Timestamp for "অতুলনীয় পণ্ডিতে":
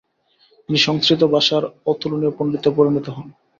1.85-2.69